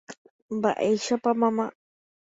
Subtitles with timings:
[0.55, 1.65] Mba'éichapa mamá.